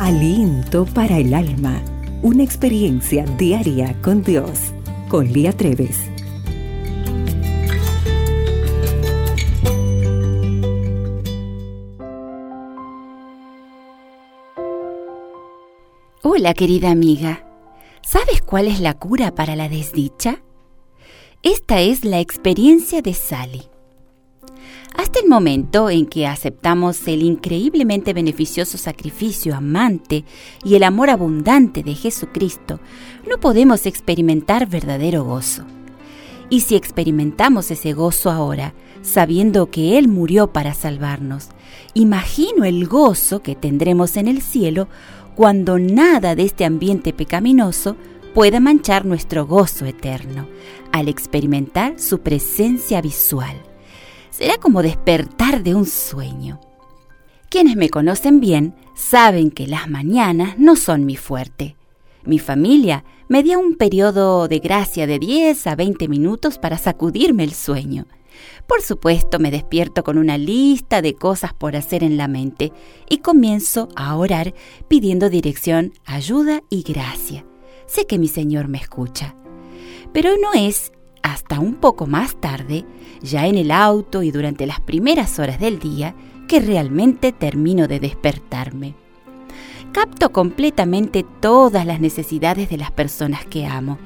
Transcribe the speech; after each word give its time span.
Aliento 0.00 0.86
para 0.86 1.18
el 1.18 1.32
alma. 1.32 1.80
Una 2.20 2.42
experiencia 2.42 3.24
diaria 3.38 3.96
con 4.02 4.24
Dios. 4.24 4.72
Con 5.08 5.32
Lía 5.32 5.52
Treves. 5.52 6.10
Hola 16.24 16.54
querida 16.54 16.90
amiga. 16.90 17.46
¿Sabes 18.02 18.42
cuál 18.42 18.66
es 18.66 18.80
la 18.80 18.94
cura 18.94 19.32
para 19.36 19.54
la 19.54 19.68
desdicha? 19.68 20.42
Esta 21.44 21.80
es 21.80 22.04
la 22.04 22.18
experiencia 22.18 23.00
de 23.00 23.14
Sally. 23.14 23.73
Hasta 24.94 25.18
el 25.18 25.28
momento 25.28 25.90
en 25.90 26.06
que 26.06 26.26
aceptamos 26.26 27.08
el 27.08 27.22
increíblemente 27.22 28.12
beneficioso 28.12 28.78
sacrificio 28.78 29.56
amante 29.56 30.24
y 30.64 30.76
el 30.76 30.84
amor 30.84 31.10
abundante 31.10 31.82
de 31.82 31.94
Jesucristo, 31.94 32.78
no 33.28 33.38
podemos 33.38 33.86
experimentar 33.86 34.68
verdadero 34.68 35.24
gozo. 35.24 35.64
Y 36.48 36.60
si 36.60 36.76
experimentamos 36.76 37.72
ese 37.72 37.92
gozo 37.92 38.30
ahora, 38.30 38.72
sabiendo 39.02 39.68
que 39.68 39.98
Él 39.98 40.06
murió 40.06 40.52
para 40.52 40.74
salvarnos, 40.74 41.48
imagino 41.94 42.64
el 42.64 42.86
gozo 42.86 43.42
que 43.42 43.56
tendremos 43.56 44.16
en 44.16 44.28
el 44.28 44.42
cielo 44.42 44.88
cuando 45.34 45.80
nada 45.80 46.36
de 46.36 46.44
este 46.44 46.64
ambiente 46.64 47.12
pecaminoso 47.12 47.96
pueda 48.32 48.60
manchar 48.60 49.06
nuestro 49.06 49.44
gozo 49.44 49.86
eterno, 49.86 50.46
al 50.92 51.08
experimentar 51.08 51.98
su 51.98 52.20
presencia 52.20 53.00
visual 53.00 53.73
será 54.36 54.58
como 54.58 54.82
despertar 54.82 55.62
de 55.62 55.76
un 55.76 55.86
sueño. 55.86 56.60
Quienes 57.50 57.76
me 57.76 57.88
conocen 57.88 58.40
bien 58.40 58.74
saben 58.96 59.52
que 59.52 59.68
las 59.68 59.88
mañanas 59.88 60.58
no 60.58 60.74
son 60.74 61.06
mi 61.06 61.14
fuerte. 61.14 61.76
Mi 62.24 62.40
familia 62.40 63.04
me 63.28 63.44
dio 63.44 63.60
un 63.60 63.76
periodo 63.76 64.48
de 64.48 64.58
gracia 64.58 65.06
de 65.06 65.20
10 65.20 65.68
a 65.68 65.76
20 65.76 66.08
minutos 66.08 66.58
para 66.58 66.78
sacudirme 66.78 67.44
el 67.44 67.52
sueño. 67.52 68.06
Por 68.66 68.82
supuesto, 68.82 69.38
me 69.38 69.52
despierto 69.52 70.02
con 70.02 70.18
una 70.18 70.36
lista 70.36 71.00
de 71.00 71.14
cosas 71.14 71.54
por 71.54 71.76
hacer 71.76 72.02
en 72.02 72.16
la 72.16 72.26
mente 72.26 72.72
y 73.08 73.18
comienzo 73.18 73.88
a 73.94 74.16
orar 74.16 74.52
pidiendo 74.88 75.30
dirección, 75.30 75.92
ayuda 76.06 76.60
y 76.70 76.82
gracia. 76.82 77.46
Sé 77.86 78.08
que 78.08 78.18
mi 78.18 78.26
Señor 78.26 78.66
me 78.66 78.78
escucha. 78.78 79.36
Pero 80.12 80.30
no 80.42 80.54
es 80.54 80.90
hasta 81.24 81.58
un 81.58 81.74
poco 81.74 82.06
más 82.06 82.36
tarde, 82.36 82.84
ya 83.22 83.46
en 83.46 83.56
el 83.56 83.70
auto 83.70 84.22
y 84.22 84.30
durante 84.30 84.66
las 84.66 84.78
primeras 84.78 85.38
horas 85.38 85.58
del 85.58 85.78
día, 85.78 86.14
que 86.46 86.60
realmente 86.60 87.32
termino 87.32 87.88
de 87.88 87.98
despertarme. 87.98 88.94
Capto 89.90 90.32
completamente 90.32 91.24
todas 91.40 91.86
las 91.86 91.98
necesidades 91.98 92.68
de 92.68 92.76
las 92.76 92.90
personas 92.90 93.46
que 93.46 93.64
amo 93.64 93.98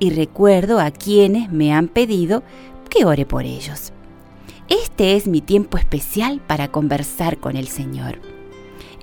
y 0.00 0.10
recuerdo 0.10 0.80
a 0.80 0.90
quienes 0.90 1.50
me 1.52 1.72
han 1.72 1.86
pedido 1.86 2.42
que 2.90 3.04
ore 3.04 3.24
por 3.24 3.44
ellos. 3.44 3.92
Este 4.68 5.14
es 5.14 5.28
mi 5.28 5.40
tiempo 5.40 5.78
especial 5.78 6.40
para 6.44 6.72
conversar 6.72 7.38
con 7.38 7.56
el 7.56 7.68
Señor. 7.68 8.33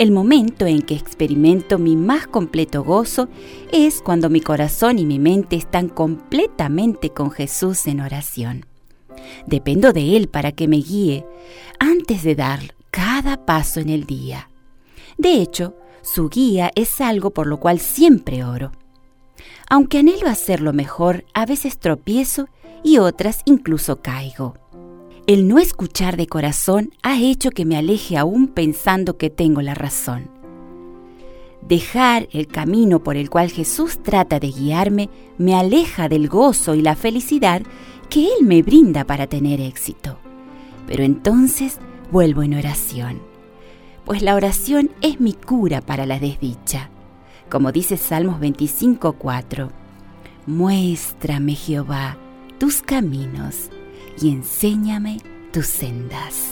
El 0.01 0.11
momento 0.11 0.65
en 0.65 0.81
que 0.81 0.95
experimento 0.95 1.77
mi 1.77 1.95
más 1.95 2.25
completo 2.25 2.83
gozo 2.83 3.29
es 3.71 4.01
cuando 4.01 4.31
mi 4.31 4.41
corazón 4.41 4.97
y 4.97 5.05
mi 5.05 5.19
mente 5.19 5.55
están 5.55 5.89
completamente 5.89 7.11
con 7.11 7.29
Jesús 7.29 7.85
en 7.85 8.01
oración. 8.01 8.65
Dependo 9.45 9.93
de 9.93 10.17
Él 10.17 10.27
para 10.27 10.53
que 10.53 10.67
me 10.67 10.77
guíe 10.77 11.23
antes 11.77 12.23
de 12.23 12.33
dar 12.33 12.73
cada 12.89 13.45
paso 13.45 13.79
en 13.79 13.89
el 13.89 14.05
día. 14.05 14.49
De 15.19 15.33
hecho, 15.35 15.75
su 16.01 16.29
guía 16.29 16.71
es 16.73 16.99
algo 16.99 17.29
por 17.29 17.45
lo 17.45 17.59
cual 17.59 17.79
siempre 17.79 18.43
oro. 18.43 18.71
Aunque 19.69 19.99
anhelo 19.99 20.27
hacerlo 20.29 20.73
mejor, 20.73 21.25
a 21.35 21.45
veces 21.45 21.77
tropiezo 21.77 22.47
y 22.83 22.97
otras 22.97 23.41
incluso 23.45 24.01
caigo. 24.01 24.55
El 25.27 25.47
no 25.47 25.59
escuchar 25.59 26.17
de 26.17 26.25
corazón 26.25 26.91
ha 27.03 27.19
hecho 27.19 27.51
que 27.51 27.63
me 27.63 27.77
aleje 27.77 28.17
aún 28.17 28.47
pensando 28.47 29.17
que 29.17 29.29
tengo 29.29 29.61
la 29.61 29.75
razón. 29.75 30.31
Dejar 31.61 32.27
el 32.31 32.47
camino 32.47 33.03
por 33.03 33.17
el 33.17 33.29
cual 33.29 33.51
Jesús 33.51 33.99
trata 34.01 34.39
de 34.39 34.49
guiarme 34.49 35.09
me 35.37 35.53
aleja 35.53 36.09
del 36.09 36.27
gozo 36.27 36.73
y 36.73 36.81
la 36.81 36.95
felicidad 36.95 37.61
que 38.09 38.25
Él 38.25 38.45
me 38.45 38.63
brinda 38.63 39.05
para 39.05 39.27
tener 39.27 39.61
éxito. 39.61 40.17
Pero 40.87 41.03
entonces 41.03 41.77
vuelvo 42.11 42.41
en 42.41 42.55
oración, 42.55 43.21
pues 44.05 44.23
la 44.23 44.33
oración 44.33 44.89
es 45.01 45.19
mi 45.19 45.33
cura 45.33 45.81
para 45.81 46.07
la 46.07 46.19
desdicha. 46.19 46.89
Como 47.47 47.71
dice 47.71 47.95
Salmos 47.95 48.39
25:4, 48.39 49.69
Muéstrame 50.47 51.53
Jehová 51.53 52.17
tus 52.57 52.81
caminos 52.81 53.69
y 54.19 54.29
enséñame 54.29 55.19
tus 55.51 55.67
sendas. 55.67 56.51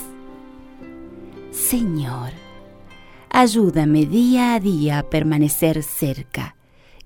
Señor, 1.51 2.31
ayúdame 3.29 4.05
día 4.05 4.55
a 4.55 4.59
día 4.59 4.99
a 4.99 5.09
permanecer 5.09 5.83
cerca, 5.83 6.55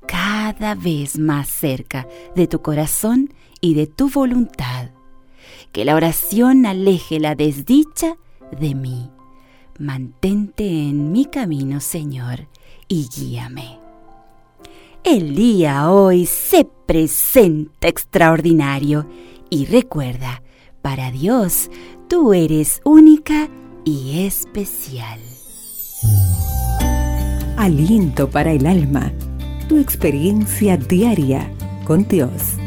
cada 0.05 0.75
vez 0.75 1.17
más 1.17 1.47
cerca 1.47 2.07
de 2.35 2.47
tu 2.47 2.61
corazón 2.61 3.33
y 3.61 3.73
de 3.73 3.87
tu 3.87 4.09
voluntad. 4.09 4.91
Que 5.71 5.85
la 5.85 5.95
oración 5.95 6.65
aleje 6.65 7.19
la 7.19 7.35
desdicha 7.35 8.17
de 8.59 8.75
mí. 8.75 9.09
Mantente 9.79 10.65
en 10.65 11.11
mi 11.11 11.25
camino, 11.25 11.79
Señor, 11.79 12.47
y 12.87 13.07
guíame. 13.07 13.79
El 15.03 15.35
día 15.35 15.89
hoy 15.89 16.27
se 16.27 16.65
presenta 16.85 17.87
extraordinario 17.87 19.07
y 19.49 19.65
recuerda, 19.65 20.42
para 20.83 21.11
Dios, 21.11 21.71
tú 22.09 22.33
eres 22.33 22.81
única 22.83 23.49
y 23.85 24.25
especial. 24.25 25.19
Aliento 27.57 28.29
para 28.29 28.51
el 28.51 28.67
alma. 28.67 29.13
Tu 29.69 29.77
experiencia 29.77 30.75
diaria 30.75 31.49
con 31.85 32.05
Dios. 32.07 32.57